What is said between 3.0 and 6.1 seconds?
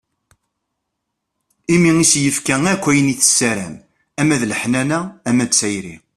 i tessaram ama d leḥnana, ama d tayri.